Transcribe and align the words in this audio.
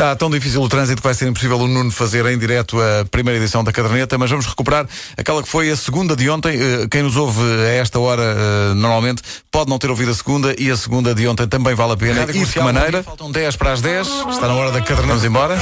Está 0.00 0.16
tão 0.16 0.30
difícil 0.30 0.62
o 0.62 0.66
trânsito 0.66 1.02
que 1.02 1.06
vai 1.06 1.12
ser 1.12 1.28
impossível 1.28 1.58
o 1.58 1.68
Nuno 1.68 1.90
fazer 1.90 2.24
em 2.24 2.38
direto 2.38 2.80
a 2.80 3.04
primeira 3.04 3.38
edição 3.38 3.62
da 3.62 3.70
caderneta, 3.70 4.16
mas 4.16 4.30
vamos 4.30 4.46
recuperar 4.46 4.86
aquela 5.14 5.42
que 5.42 5.48
foi 5.50 5.68
a 5.68 5.76
segunda 5.76 6.16
de 6.16 6.30
ontem. 6.30 6.58
Eh, 6.58 6.88
quem 6.90 7.02
nos 7.02 7.16
ouve 7.16 7.38
a 7.42 7.68
esta 7.74 8.00
hora 8.00 8.22
eh, 8.22 8.74
normalmente 8.76 9.20
pode 9.52 9.68
não 9.68 9.78
ter 9.78 9.90
ouvido 9.90 10.10
a 10.10 10.14
segunda 10.14 10.54
e 10.58 10.70
a 10.70 10.76
segunda 10.78 11.14
de 11.14 11.28
ontem 11.28 11.46
também 11.46 11.74
vale 11.74 11.92
a 11.92 11.96
pena. 11.98 12.22
E 12.22 12.32
de 12.32 12.46
que 12.46 12.60
maneira? 12.60 13.02
Faltam 13.02 13.30
10 13.30 13.56
para 13.56 13.72
as 13.72 13.82
10, 13.82 14.08
está 14.30 14.48
na 14.48 14.54
hora 14.54 14.72
da 14.72 14.80
caderneta. 14.80 15.08
Vamos 15.08 15.24
embora. 15.26 15.58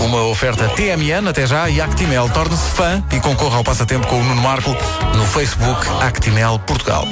Uma 0.00 0.22
oferta 0.22 0.70
TMN 0.70 1.28
até 1.28 1.46
já 1.46 1.68
e 1.68 1.78
Actimel. 1.78 2.30
Torne-se 2.30 2.70
fã 2.70 3.04
e 3.12 3.20
concorra 3.20 3.58
ao 3.58 3.64
passatempo 3.64 4.06
com 4.06 4.18
o 4.18 4.24
Nuno 4.24 4.40
Marco 4.40 4.74
no 5.14 5.26
Facebook 5.26 5.86
Actimel 6.00 6.58
Portugal. 6.60 7.06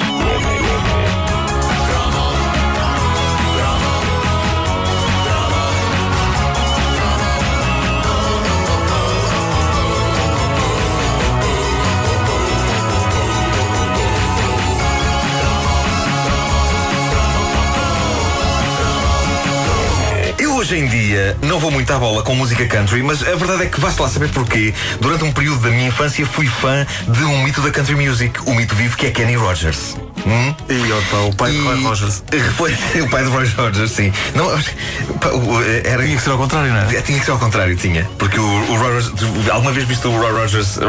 Hoje 20.65 20.79
em 20.79 20.87
dia 20.87 21.37
não 21.43 21.59
vou 21.59 21.69
muito 21.69 21.93
à 21.93 21.99
bola 21.99 22.23
com 22.23 22.33
música 22.33 22.65
country, 22.65 23.03
mas 23.03 23.21
a 23.21 23.35
verdade 23.35 23.63
é 23.63 23.65
que 23.67 23.79
basta 23.79 24.01
lá 24.01 24.09
saber 24.09 24.29
porquê. 24.29 24.73
Durante 24.99 25.23
um 25.23 25.31
período 25.31 25.61
da 25.61 25.69
minha 25.69 25.89
infância 25.89 26.25
fui 26.25 26.47
fã 26.47 26.87
de 27.07 27.23
um 27.23 27.43
mito 27.43 27.61
da 27.61 27.69
country 27.69 27.93
music, 27.93 28.39
o 28.47 28.55
mito 28.55 28.73
vivo 28.73 28.97
que 28.97 29.05
é 29.05 29.11
Kenny 29.11 29.35
Rogers. 29.35 29.95
Hum? 30.25 30.55
E 30.67 30.91
opa, 30.91 31.17
o 31.17 31.35
pai 31.35 31.51
e... 31.51 31.53
de 31.53 31.61
Roy 31.61 31.83
Rogers. 31.83 32.23
o 32.99 33.09
pai 33.09 33.23
de 33.23 33.29
Roy 33.29 33.45
Rogers, 33.45 33.91
sim. 33.91 34.11
Não, 34.33 34.49
era... 34.49 36.03
Tinha 36.03 36.17
que 36.17 36.23
ser 36.23 36.31
ao 36.31 36.37
contrário, 36.39 36.71
não 36.71 36.79
é? 36.79 37.01
Tinha 37.01 37.19
que 37.19 37.25
ser 37.25 37.31
ao 37.31 37.37
contrário, 37.37 37.75
tinha. 37.75 38.09
Porque 38.17 38.39
o, 38.39 38.43
o 38.43 38.75
Roy 38.75 38.93
Rogers. 38.95 39.13
Alguma 39.51 39.71
vez 39.71 39.87
viste 39.87 40.07
o 40.07 40.17
Roy 40.17 40.31
Rogers 40.31 40.79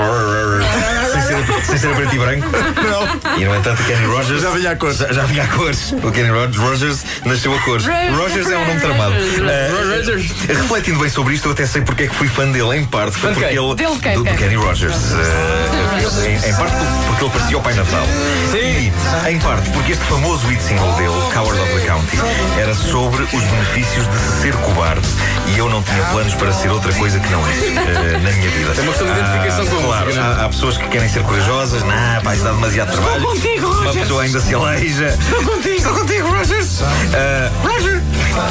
sem 1.13 1.21
ser, 1.21 1.35
sem 1.35 1.36
ser 1.87 1.93
a 1.93 1.95
preto 1.95 2.15
e 2.15 2.19
branco? 2.19 2.47
Não. 2.51 3.37
E 3.37 3.45
no 3.45 3.57
entanto, 3.57 3.83
o 3.83 3.85
Kenny 3.85 4.07
Rogers. 4.07 4.43
Já 4.43 4.51
vinha 4.51 4.71
a 4.71 4.77
cores. 4.77 4.99
Já, 4.99 5.13
já 5.13 5.23
vinha 5.23 5.43
a 5.45 5.47
cores. 5.47 5.93
O 5.93 6.13
Kenny 6.13 6.31
Rogers 6.31 7.05
nasceu 7.25 7.55
a 7.55 7.59
cores. 7.61 7.87
Rogers 7.87 8.51
é 8.51 8.57
um 8.57 8.67
nome 8.67 8.81
tramado. 8.81 9.15
Uh, 9.15 10.47
refletindo 10.49 11.01
bem 11.01 11.09
sobre 11.09 11.35
isto, 11.35 11.49
eu 11.49 11.53
até 11.53 11.67
sei 11.67 11.83
porque 11.83 12.05
é 12.05 12.07
que 12.09 12.15
fui 12.15 12.29
fã 12.29 12.51
dele. 12.51 12.77
Em 12.77 12.85
parte 12.85 13.17
foi 13.17 13.33
porque 13.33 13.45
ele. 13.45 13.57
Do, 13.57 14.25
do 14.25 14.37
Kenny 14.37 14.57
Rogers. 14.57 14.95
Uh, 14.95 16.27
em, 16.27 16.51
em 16.51 16.55
parte 16.55 16.77
porque 17.07 17.25
ele 17.25 17.33
parecia 17.33 17.59
o 17.59 17.63
Pai 17.63 17.75
Natal. 17.75 18.07
Sim. 18.51 18.59
E, 18.59 19.31
em 19.31 19.39
parte 19.39 19.71
porque 19.71 19.93
este 19.93 20.05
famoso 20.05 20.47
hit 20.49 20.63
single 20.63 20.93
dele, 20.95 21.15
Coward 21.33 21.61
of 21.61 21.73
the 21.73 21.87
County, 21.87 22.19
era 22.59 22.75
sobre 22.75 23.23
os 23.23 23.31
benefícios 23.43 24.07
de 24.09 24.19
se 24.19 24.43
ser 24.43 24.55
cobarde. 24.57 25.07
E 25.55 25.59
eu 25.59 25.69
não 25.69 25.83
tinha 25.83 26.03
planos 26.07 26.35
para 26.35 26.53
ser 26.53 26.69
outra 26.71 26.93
coisa 26.95 27.19
que 27.21 27.31
não 27.31 27.41
é 27.41 27.51
uh, 27.51 28.23
na 28.23 28.31
minha 28.33 28.51
vida. 28.51 28.75
É 28.77 28.81
uma 28.83 28.93
questão 28.93 29.07
de 29.07 29.21
identificação 29.21 29.67
com 29.67 29.77
Claro, 29.87 30.11
há, 30.21 30.45
há, 30.45 30.49
pessoas 30.49 30.77
que 30.77 30.89
querem 30.89 31.09
ser 31.09 31.23
corajosas. 31.23 31.76
Não, 31.83 32.23
vai 32.23 32.37
dar 32.39 32.53
demasiado 32.53 32.93
trabalho. 32.93 33.17
Estou 33.17 33.33
contigo, 33.33 33.67
Rogers. 33.67 33.95
Uma 33.95 34.03
pessoa 34.03 34.23
ainda 34.23 34.41
se 34.41 34.55
aleija. 34.55 35.09
Estou 35.09 35.45
contigo. 35.45 35.77
Estou 35.77 35.95
contigo, 35.95 36.29
Rogers. 36.29 36.81
Roger. 37.63 38.03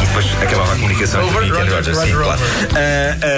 E 0.01 0.05
depois 0.05 0.25
acabava 0.41 0.73
a 0.73 0.75
comunicação 0.75 1.21
entre 1.23 1.47
e 1.47 1.51
Kenny 1.51 1.69
Rogers. 1.69 1.97
Sim, 1.97 2.11
claro. 2.11 2.41
Uh, 2.41 2.73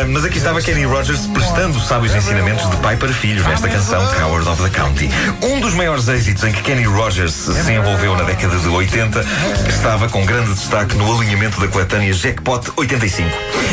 uh, 0.06 0.12
mas 0.12 0.26
aqui 0.26 0.38
estava 0.38 0.62
Kenny 0.62 0.86
Rogers 0.86 1.28
prestando 1.28 1.80
sábios 1.80 2.16
ensinamentos 2.16 2.70
de 2.70 2.78
pai 2.78 2.98
para 2.98 3.10
filhos 3.10 3.46
nesta 3.46 3.68
canção 3.68 4.06
Coward 4.14 4.48
of 4.48 4.62
the 4.64 4.70
County. 4.70 5.10
Um 5.42 5.60
dos 5.60 5.74
maiores 5.74 6.08
êxitos 6.08 6.44
em 6.44 6.52
que 6.52 6.62
Kenny 6.62 6.86
Rogers 6.86 7.34
se 7.34 7.72
envolveu 7.72 8.16
na 8.16 8.24
década 8.24 8.58
de 8.58 8.68
80 8.68 9.26
estava 9.70 10.10
com 10.10 10.26
grande 10.26 10.54
destaque 10.54 10.96
no 10.96 11.18
alinhamento 11.18 11.60
da 11.60 11.68
coletânea 11.68 12.14
Jackpot 12.14 12.72
85. 12.76 13.30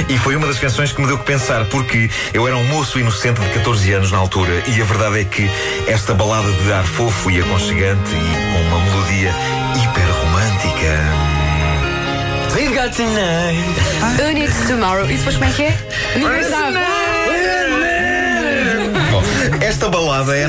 E 0.09 0.19
foi 0.19 0.36
uma 0.36 0.47
das 0.47 0.59
canções 0.59 0.92
que 0.92 1.00
me 1.00 1.06
deu 1.06 1.19
que 1.19 1.25
pensar, 1.25 1.64
porque 1.66 2.11
eu 2.33 2.47
era 2.47 2.56
um 2.56 2.64
moço 2.69 2.98
inocente 2.98 3.41
de 3.41 3.48
14 3.50 3.92
anos 3.92 4.12
na 4.12 4.19
altura 4.19 4.62
e 4.66 4.81
a 4.81 4.84
verdade 4.84 5.20
é 5.20 5.25
que 5.25 5.50
esta 5.86 6.14
balada 6.14 6.50
de 6.50 6.72
ar 6.72 6.84
fofo 6.84 7.31
e 7.31 7.41
aconchegante 7.41 8.10
e 8.10 8.53
com 8.53 8.69
uma 8.69 8.84
melodia 8.84 9.34
hiper 9.75 10.10
romântica. 10.22 11.44
We've 12.84 12.93
got 12.93 12.97
tonight. 12.99 14.21
Who 14.21 14.34
needs 14.34 14.69
tomorrow? 14.69 15.09
E 15.09 15.17
depois 15.17 15.37
como 15.37 15.49
é 15.49 15.53
que 15.53 15.62
é? 15.62 15.72
Sabe. 16.50 16.78
Bom, 19.11 19.22
esta 19.62 19.89
balada 19.89 20.37
é. 20.37 20.47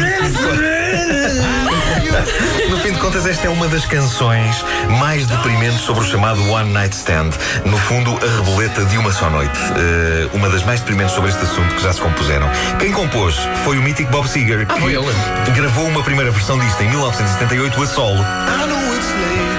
No 2.70 2.78
fim 2.80 2.92
de 2.92 3.00
contas, 3.00 3.26
esta 3.26 3.48
é 3.48 3.50
uma 3.50 3.70
das 3.70 3.86
canções 3.86 4.66
mais 5.00 5.26
deprimentes 5.28 5.80
sobre 5.80 6.04
o 6.04 6.06
chamado 6.06 6.46
One 6.50 6.74
Night 6.74 6.94
Stand. 6.94 7.30
No 7.64 7.78
fundo, 7.78 8.12
a 8.12 8.44
rebeleta 8.44 8.84
de 8.84 8.98
uma 8.98 9.14
só 9.14 9.30
noite. 9.30 9.58
Uh, 9.58 10.36
uma 10.36 10.50
das 10.50 10.64
mais 10.64 10.82
deprimentes 10.82 11.16
sobre 11.16 11.30
este 11.30 11.42
assunto 11.42 11.74
que 11.76 11.84
já 11.84 11.94
se 11.94 12.02
compuseram. 12.02 12.50
Quem 12.80 12.92
compôs 12.92 13.36
foi 13.64 13.78
o 13.78 13.82
mítico 13.82 14.12
Bob 14.12 14.28
Seger, 14.28 14.68
ah, 14.68 15.44
que 15.46 15.52
gravou 15.52 15.88
uma 15.88 16.04
primeira 16.04 16.32
versão 16.32 16.60
disto 16.60 16.82
em 16.82 16.90
1978 16.90 17.82
a 17.82 17.88
solo. 17.88 18.20
Esta 18.20 19.55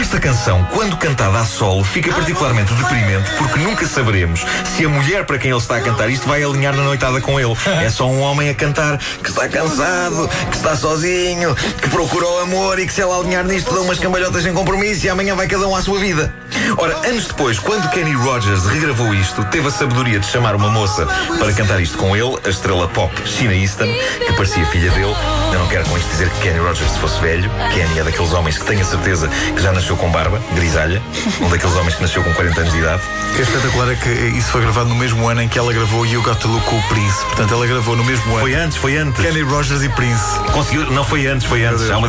Boys. 0.00 0.09
Canção, 0.20 0.66
quando 0.72 0.96
cantada 0.96 1.38
a 1.38 1.44
solo, 1.44 1.82
fica 1.82 2.12
particularmente 2.12 2.72
deprimente 2.74 3.30
porque 3.38 3.58
nunca 3.58 3.86
saberemos 3.86 4.44
se 4.64 4.84
a 4.84 4.88
mulher 4.88 5.24
para 5.24 5.38
quem 5.38 5.50
ele 5.50 5.58
está 5.58 5.76
a 5.76 5.80
cantar 5.80 6.10
isto 6.10 6.28
vai 6.28 6.42
alinhar 6.42 6.76
na 6.76 6.82
noitada 6.82 7.20
com 7.20 7.40
ele. 7.40 7.54
É 7.82 7.88
só 7.88 8.08
um 8.08 8.20
homem 8.20 8.50
a 8.50 8.54
cantar 8.54 8.98
que 8.98 9.30
está 9.30 9.48
cansado, 9.48 10.28
que 10.50 10.56
está 10.56 10.76
sozinho, 10.76 11.54
que 11.54 11.88
procurou 11.88 12.40
amor 12.40 12.78
e 12.78 12.86
que 12.86 12.92
se 12.92 13.00
ela 13.00 13.18
alinhar 13.18 13.44
nisto 13.44 13.74
dá 13.74 13.80
umas 13.80 13.98
cambalhotas 13.98 14.42
sem 14.42 14.52
compromisso 14.52 15.06
e 15.06 15.08
amanhã 15.08 15.34
vai 15.34 15.48
cada 15.48 15.66
um 15.66 15.74
à 15.74 15.80
sua 15.80 15.98
vida. 15.98 16.32
Ora, 16.76 16.96
anos 17.08 17.26
depois, 17.26 17.58
quando 17.58 17.88
Kenny 17.90 18.12
Rogers 18.12 18.66
regravou 18.66 19.14
isto, 19.14 19.44
teve 19.46 19.68
a 19.68 19.70
sabedoria 19.70 20.18
de 20.18 20.26
chamar 20.26 20.54
uma 20.54 20.68
moça 20.68 21.06
para 21.38 21.52
cantar 21.52 21.80
isto 21.80 21.96
com 21.96 22.14
ele, 22.14 22.38
a 22.44 22.48
estrela 22.48 22.86
pop 22.88 23.12
Sheena 23.26 23.54
Easton, 23.54 23.86
que 24.26 24.32
parecia 24.34 24.66
filha 24.66 24.90
dele. 24.90 25.14
Eu 25.52 25.58
não 25.58 25.68
quero 25.68 25.84
com 25.88 25.96
isto 25.96 26.08
dizer 26.10 26.28
que 26.30 26.40
Kenny 26.40 26.58
Rogers 26.58 26.96
fosse 26.98 27.20
velho. 27.20 27.50
Kenny 27.72 27.98
é 27.98 28.04
daqueles 28.04 28.32
homens 28.32 28.58
que 28.58 28.64
tenho 28.64 28.82
a 28.82 28.84
certeza 28.84 29.28
que 29.28 29.62
já 29.62 29.72
nasceu 29.72 29.96
com 29.96 30.09
barba, 30.10 30.40
grisalha, 30.54 31.02
um 31.40 31.48
daqueles 31.48 31.74
homens 31.76 31.94
que 31.94 32.02
nasceu 32.02 32.22
com 32.22 32.32
40 32.32 32.60
anos 32.60 32.72
de 32.72 32.78
idade. 32.78 33.02
O 33.30 33.32
que 33.34 33.38
é 33.38 33.42
espetacular 33.42 33.92
é 33.92 33.94
que 33.94 34.08
isso 34.36 34.50
foi 34.50 34.60
gravado 34.60 34.88
no 34.88 34.94
mesmo 34.94 35.26
ano 35.28 35.42
em 35.42 35.48
que 35.48 35.58
ela 35.58 35.72
gravou 35.72 36.04
You 36.04 36.22
Got 36.22 36.36
to 36.36 36.48
Look 36.48 36.64
com 36.64 36.76
o 36.76 36.82
Prince. 36.84 37.24
Portanto, 37.26 37.54
ela 37.54 37.66
gravou 37.66 37.96
no 37.96 38.04
mesmo 38.04 38.30
ano. 38.32 38.40
Foi 38.40 38.54
antes, 38.54 38.76
foi 38.76 38.96
antes. 38.96 39.20
Kenny 39.20 39.42
Rogers 39.42 39.82
e 39.82 39.88
Prince. 39.88 40.38
Conseguiu, 40.52 40.90
não 40.90 41.04
foi 41.04 41.26
antes, 41.26 41.46
foi 41.46 41.64
antes. 41.64 41.88
Uma, 41.88 42.08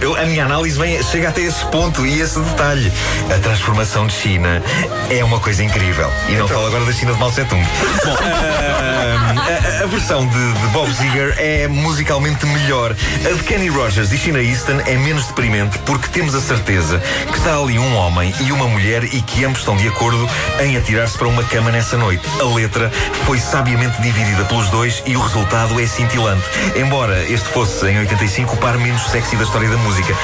eu, 0.00 0.16
a 0.16 0.24
minha 0.24 0.44
análise 0.44 0.78
vem, 0.78 1.02
chega 1.02 1.28
até 1.28 1.42
esse 1.42 1.64
ponto 1.66 2.06
e 2.06 2.20
esse 2.20 2.38
detalhe. 2.40 2.92
A 3.34 3.38
transformação 3.38 4.06
de 4.06 4.14
China 4.14 4.62
é 5.10 5.22
uma 5.22 5.38
coisa 5.40 5.62
incrível. 5.62 6.10
E 6.28 6.32
não 6.32 6.44
então. 6.44 6.48
falo 6.48 6.66
agora 6.66 6.84
da 6.84 6.92
China 6.92 7.12
de 7.12 7.18
Mao 7.18 7.30
Tung. 7.30 7.44
Bom, 8.04 8.16
a, 8.16 9.80
a, 9.80 9.84
a, 9.84 9.86
versão 9.86 10.26
de, 10.26 10.52
de 10.52 10.66
Bob 10.68 10.92
Seger 10.94 11.34
é 11.38 11.68
musicalmente 11.68 12.46
melhor. 12.46 12.94
A 13.24 13.32
de 13.34 13.42
Kenny 13.44 13.68
Rogers 13.68 14.12
e 14.12 14.18
China 14.18 14.42
Easton 14.42 14.80
é 14.86 14.96
menos 14.96 15.26
deprimente 15.26 15.78
porque 15.80 16.08
temos 16.08 16.34
a 16.34 16.40
certeza 16.40 17.00
que 17.32 17.40
está 17.42 17.58
ali 17.58 17.76
um 17.76 17.96
homem 17.96 18.32
e 18.40 18.52
uma 18.52 18.68
mulher 18.68 19.02
e 19.02 19.20
que 19.20 19.44
ambos 19.44 19.58
estão 19.58 19.76
de 19.76 19.88
acordo 19.88 20.28
em 20.60 20.76
atirar-se 20.76 21.18
para 21.18 21.26
uma 21.26 21.42
cama 21.42 21.72
nessa 21.72 21.96
noite. 21.96 22.22
A 22.40 22.44
letra 22.54 22.88
foi 23.26 23.40
sabiamente 23.40 24.00
dividida 24.00 24.44
pelos 24.44 24.68
dois 24.68 25.02
e 25.04 25.16
o 25.16 25.20
resultado 25.20 25.80
é 25.80 25.84
cintilante. 25.84 26.44
Embora 26.76 27.20
este 27.24 27.48
fosse, 27.48 27.84
em 27.88 27.98
85, 27.98 28.54
o 28.54 28.56
par 28.58 28.78
menos 28.78 29.02
sexy 29.10 29.34
da 29.34 29.42
história 29.42 29.68
da 29.68 29.76
música. 29.78 30.14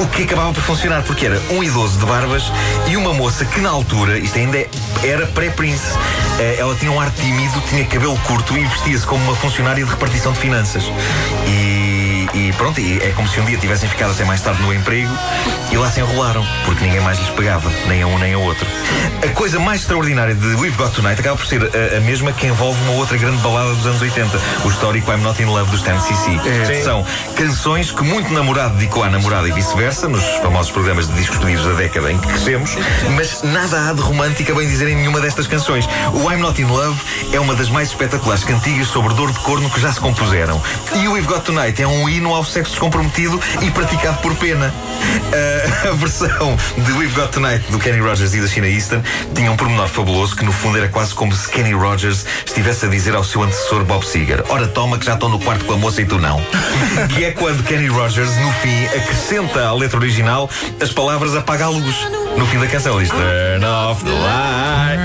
O 0.00 0.06
que 0.08 0.24
acabava 0.24 0.52
por 0.52 0.62
funcionar, 0.64 1.02
porque 1.04 1.24
era 1.24 1.40
um 1.48 1.64
idoso 1.64 1.98
de 1.98 2.04
barbas 2.04 2.52
e 2.86 2.94
uma 2.98 3.14
moça 3.14 3.46
que 3.46 3.58
na 3.58 3.70
altura, 3.70 4.18
isto 4.18 4.36
ainda 4.36 4.58
era 5.02 5.26
pré-Prince, 5.28 5.96
eh, 6.38 6.56
ela 6.58 6.74
tinha 6.74 6.92
um 6.92 7.00
ar 7.00 7.10
tímido, 7.10 7.58
tinha 7.70 7.86
cabelo 7.86 8.18
curto 8.26 8.54
e 8.54 8.62
vestia-se 8.66 9.06
como 9.06 9.24
uma 9.24 9.36
funcionária 9.36 9.82
de 9.82 9.90
repartição 9.90 10.30
de 10.30 10.38
finanças. 10.40 10.84
E, 11.46 12.26
pronto, 12.56 12.80
e 12.80 12.98
é 12.98 13.12
como 13.12 13.28
se 13.28 13.40
um 13.40 13.44
dia 13.44 13.58
tivessem 13.58 13.88
ficado 13.88 14.12
até 14.12 14.24
mais 14.24 14.40
tarde 14.40 14.60
no 14.62 14.72
emprego 14.72 15.12
e 15.70 15.76
lá 15.76 15.90
se 15.90 16.00
enrolaram, 16.00 16.44
porque 16.64 16.84
ninguém 16.84 17.00
mais 17.00 17.18
lhes 17.18 17.28
pagava, 17.30 17.70
nem 17.86 18.02
a 18.02 18.06
um 18.06 18.18
nem 18.18 18.34
a 18.34 18.38
outro. 18.38 18.66
A 19.22 19.28
coisa 19.28 19.58
mais 19.58 19.80
extraordinária 19.80 20.34
de 20.34 20.46
We've 20.56 20.76
Got 20.76 20.90
Tonight 20.90 21.20
acaba 21.20 21.36
por 21.36 21.46
ser 21.46 21.62
a, 21.62 21.96
a 21.96 22.00
mesma 22.00 22.32
que 22.32 22.46
envolve 22.46 22.80
uma 22.82 22.92
outra 22.92 23.16
grande 23.16 23.38
balada 23.38 23.74
dos 23.74 23.86
anos 23.86 24.00
80, 24.00 24.40
o 24.64 24.68
histórico 24.68 25.12
I'm 25.12 25.18
Not 25.18 25.42
in 25.42 25.46
Love 25.46 25.70
dos 25.70 25.82
Ten 25.82 25.98
CC. 26.00 26.40
É. 26.72 26.82
São 26.82 27.04
canções 27.34 27.90
que 27.90 28.02
muito 28.02 28.32
namorado 28.32 28.74
dedicou 28.74 29.02
à 29.02 29.10
namorada 29.10 29.48
e 29.48 29.52
vice-versa, 29.52 30.08
nos 30.08 30.24
famosos 30.42 30.70
programas 30.70 31.08
de 31.08 31.14
discos 31.14 31.38
pedidos 31.38 31.64
da 31.66 31.72
década 31.72 32.10
em 32.10 32.18
que 32.18 32.26
crescemos, 32.26 32.76
mas 33.14 33.42
nada 33.42 33.88
há 33.88 33.92
de 33.92 34.00
romântica, 34.00 34.54
bem 34.54 34.68
dizer, 34.68 34.88
em 34.88 34.96
nenhuma 34.96 35.20
destas 35.20 35.46
canções. 35.46 35.88
O 36.12 36.30
I'm 36.30 36.38
Not 36.38 36.60
in 36.60 36.66
Love 36.66 37.00
é 37.32 37.40
uma 37.40 37.54
das 37.54 37.68
mais 37.68 37.88
espetaculares 37.88 38.44
cantigas 38.44 38.88
sobre 38.88 39.14
dor 39.14 39.32
de 39.32 39.38
corno 39.40 39.68
que 39.70 39.80
já 39.80 39.92
se 39.92 40.00
compuseram. 40.00 40.62
E 40.94 41.08
o 41.08 41.12
We've 41.12 41.26
Got 41.26 41.40
Tonight 41.40 41.82
é 41.82 41.86
um 41.86 42.08
hino 42.08 42.34
ao 42.34 42.44
sexo 42.46 42.72
descomprometido 42.72 43.40
e 43.62 43.70
praticado 43.70 44.18
por 44.18 44.34
pena. 44.36 44.72
Uh, 44.72 45.88
a 45.90 45.92
versão 45.92 46.56
de 46.76 46.92
We've 46.92 47.14
Got 47.14 47.28
Tonight 47.28 47.70
do 47.70 47.78
Kenny 47.78 48.00
Rogers 48.00 48.34
e 48.34 48.40
da 48.40 48.48
China 48.48 48.68
Easton 48.68 49.02
tinha 49.34 49.50
um 49.50 49.56
pormenor 49.56 49.88
fabuloso 49.88 50.36
que 50.36 50.44
no 50.44 50.52
fundo 50.52 50.78
era 50.78 50.88
quase 50.88 51.14
como 51.14 51.34
se 51.34 51.50
Kenny 51.50 51.72
Rogers 51.72 52.24
estivesse 52.44 52.86
a 52.86 52.88
dizer 52.88 53.14
ao 53.14 53.24
seu 53.24 53.42
antecessor 53.42 53.84
Bob 53.84 54.04
Seger: 54.04 54.44
Ora, 54.48 54.66
toma 54.66 54.98
que 54.98 55.06
já 55.06 55.14
estou 55.14 55.28
no 55.28 55.38
quarto 55.38 55.64
com 55.64 55.74
a 55.74 55.76
moça 55.76 56.02
e 56.02 56.06
tu 56.06 56.18
não. 56.18 56.40
que 57.14 57.24
é 57.24 57.32
quando 57.32 57.62
Kenny 57.64 57.88
Rogers, 57.88 58.36
no 58.36 58.52
fim, 58.54 58.86
acrescenta 58.86 59.66
à 59.66 59.72
letra 59.72 59.98
original 59.98 60.48
as 60.80 60.92
palavras 60.92 61.34
apaga 61.34 61.64
a 61.64 61.68
luz. 61.68 61.96
no 62.36 62.46
fim 62.46 62.58
da 62.58 62.66
canção. 62.66 62.98
Diz 62.98 63.08
Turn 63.10 63.64
off 63.64 64.04
the 64.04 64.12
light. 64.12 65.00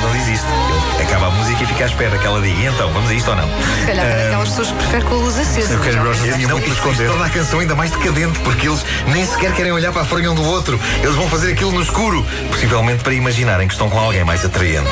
Seger 0.00 0.06
não 0.06 0.12
diz 0.12 0.28
isto. 0.28 0.46
Ele 0.94 1.02
acaba 1.02 1.26
a 1.26 1.30
música 1.30 1.62
e 1.62 1.66
fica 1.66 1.84
à 1.84 1.86
espera 1.86 2.18
que 2.18 2.26
ela 2.26 2.40
diga, 2.40 2.60
"E 2.60 2.66
então, 2.66 2.92
vamos 2.92 3.10
a 3.10 3.14
isto 3.14 3.30
ou 3.30 3.36
não? 3.36 3.48
Se 3.80 3.86
calhar 3.86 4.06
para 4.06 4.26
aquelas 4.26 4.48
pessoas 4.48 4.68
que 4.68 4.74
preferem 4.74 5.06
com 5.06 5.14
a 5.14 5.18
luz 5.18 5.38
acesa. 5.38 5.76
O 5.76 5.80
Kenny 5.80 5.96
Rogers 5.96 6.34
tinha 6.34 6.48
Não, 6.48 6.56
a 6.56 6.60
isto, 6.60 6.72
esconder. 6.72 7.08
torna 7.08 7.26
a 7.26 7.30
canção 7.30 7.58
ainda 7.60 7.74
mais 7.74 7.90
decadente 7.90 8.38
porque 8.40 8.68
eles 8.68 8.84
nem 9.06 9.26
sequer 9.26 9.52
querem 9.52 9.72
olhar 9.72 9.92
para 9.92 10.02
a 10.02 10.04
fronha 10.04 10.30
um 10.30 10.34
do 10.34 10.44
outro. 10.44 10.80
Eles 11.02 11.14
vão 11.14 11.28
fazer 11.28 11.52
aquilo 11.52 11.72
no 11.72 11.82
escuro, 11.82 12.24
possivelmente 12.50 13.02
para 13.02 13.12
imaginarem 13.14 13.66
que 13.66 13.74
estão 13.74 13.88
com 13.90 13.98
alguém 13.98 14.24
mais 14.24 14.44
atraente. 14.44 14.90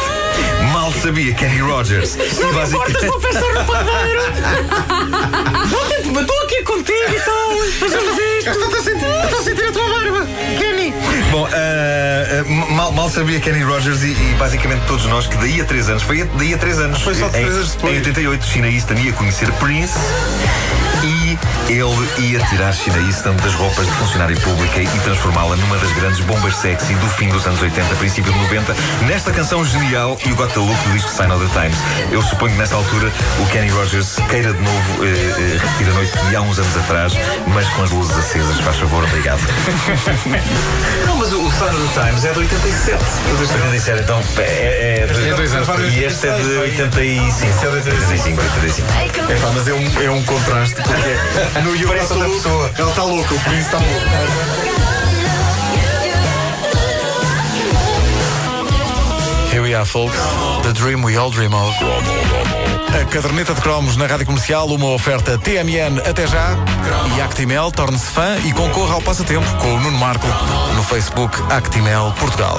Mal 0.72 0.92
sabia 0.92 1.34
Kenny 1.34 1.60
Rogers. 1.60 2.16
Não 2.16 2.52
basicamente... 2.52 3.06
vou 3.06 3.20
pensar 3.20 3.40
no 3.54 3.64
padeiro. 3.64 4.20
Estou 6.20 6.42
aqui 6.44 6.62
contigo 6.62 7.14
e 7.14 7.20
tal. 7.20 7.48
Fazemos 7.80 8.18
isto. 8.18 8.50
Estou 8.50 8.68
a 8.78 8.82
sentir, 8.82 9.24
estou 9.24 9.38
a 9.38 9.42
sentir 9.42 9.64
a 9.68 9.72
tua 9.72 9.88
barba, 9.88 10.26
Kenny. 10.58 10.94
Bom, 11.30 11.46
ah, 11.52 11.87
mal, 12.48 12.92
mal 12.92 13.10
sabia 13.10 13.40
Kenny 13.40 13.62
Rogers 13.62 14.02
e, 14.02 14.08
e 14.12 14.36
basicamente 14.38 14.82
todos 14.86 15.04
nós 15.06 15.26
que 15.26 15.36
daí 15.36 15.60
a 15.60 15.64
3 15.64 15.88
anos, 15.90 16.02
foi 16.02 16.24
daí 16.24 16.54
a 16.54 16.58
3 16.58 16.78
anos. 16.80 17.02
Foi 17.02 17.14
só 17.14 17.26
Em- 17.26 17.30
três 17.30 17.48
anos 17.54 17.72
depois. 17.74 17.94
Em 17.94 17.98
88, 17.98 18.44
China 18.46 18.68
Easton 18.68 18.94
ia 18.94 19.12
conhecer 19.12 19.50
Prince. 19.52 19.98
E 21.00 21.38
ele 21.68 22.28
ia 22.30 22.40
tirar 22.46 22.72
China 22.72 22.98
Easton 23.06 23.34
das 23.36 23.54
roupas 23.54 23.86
de 23.86 23.92
funcionária 23.92 24.36
pública 24.40 24.80
e 24.82 24.86
transformá-la 25.04 25.54
numa 25.56 25.76
das 25.78 25.92
grandes 25.92 26.18
bombas 26.20 26.56
sexy 26.56 26.92
do 26.94 27.06
fim 27.10 27.28
dos 27.28 27.46
anos 27.46 27.62
80, 27.62 27.94
princípio 27.96 28.32
de 28.32 28.38
90, 28.40 28.74
nesta 29.06 29.30
canção 29.30 29.64
genial 29.64 30.18
e 30.26 30.32
o 30.32 30.34
Got 30.34 30.52
the 30.54 30.58
Look 30.58 30.76
do 30.88 30.92
disco 30.94 31.08
Sign 31.10 31.30
of 31.32 31.46
the 31.46 31.60
Times. 31.60 31.78
Eu 32.10 32.20
suponho 32.22 32.52
que 32.52 32.58
nesta 32.58 32.74
altura 32.74 33.12
o 33.38 33.46
Kenny 33.46 33.68
Rogers 33.70 34.16
queira 34.28 34.52
de 34.52 34.60
novo 34.60 35.04
eh, 35.04 35.08
eh, 35.08 35.58
repetir 35.62 35.88
a 35.88 35.92
noite 35.94 36.18
de 36.30 36.36
há 36.36 36.40
uns 36.40 36.58
anos 36.58 36.76
atrás, 36.76 37.12
mas 37.54 37.68
com 37.68 37.82
as 37.84 37.90
luzes 37.90 38.18
acesas. 38.18 38.58
Faz 38.60 38.76
favor, 38.78 39.04
obrigado. 39.04 39.40
Não, 41.06 41.16
mas 41.16 41.32
o 41.32 41.50
Sign 41.52 41.76
of 41.76 41.88
the 41.94 42.00
Times 42.06 42.24
é 42.24 42.32
de 42.46 42.54
87. 42.54 43.04
87, 43.40 44.02
então 44.02 44.20
é, 44.38 45.00
é 45.02 45.06
de, 45.06 45.28
É 45.28 45.34
dois 45.34 45.54
anos. 45.54 45.68
E 45.92 46.04
este 46.04 46.28
é 46.28 46.38
de 46.38 46.56
85. 46.58 47.66
85, 47.66 48.40
85. 48.40 49.32
É 49.32 49.36
pá, 49.36 49.50
mas 49.54 49.66
é 49.66 49.72
um, 49.72 50.02
é 50.02 50.10
um 50.10 50.22
contraste, 50.22 50.76
porque 50.76 51.60
no 51.62 51.74
You 51.74 51.88
Parece 51.88 52.12
outra 52.12 52.28
pessoa. 52.28 52.70
Ela 52.78 52.90
está 52.90 53.02
louca, 53.02 53.34
o 53.34 53.40
Prince 53.40 53.60
está 53.62 53.78
louco. 53.78 54.78
Here 59.50 59.62
we 59.62 59.74
are, 59.74 59.86
folks. 59.86 60.16
The 60.62 60.72
dream 60.72 61.02
we 61.02 61.16
all 61.16 61.30
dream 61.30 61.54
of. 61.54 61.74
A 62.94 63.04
caderneta 63.04 63.54
de 63.54 63.60
cromos 63.60 63.96
na 63.96 64.06
rádio 64.06 64.26
comercial, 64.26 64.66
uma 64.68 64.88
oferta 64.88 65.38
TMN 65.38 66.00
até 66.08 66.26
já. 66.26 66.56
E 67.16 67.20
Actimel, 67.20 67.70
torne-se 67.70 68.06
fã 68.06 68.36
e 68.44 68.52
concorra 68.52 68.94
ao 68.94 69.02
passatempo 69.02 69.46
com 69.56 69.74
o 69.74 69.80
Nuno 69.80 69.98
Marco 69.98 70.26
no 70.74 70.82
Facebook 70.82 71.36
Actimel 71.50 72.12
Portugal. 72.18 72.58